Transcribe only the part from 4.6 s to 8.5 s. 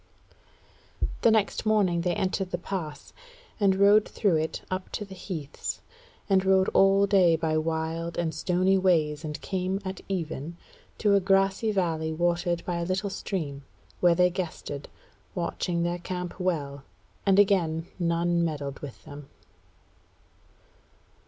up to the heaths, and rode all day by wild and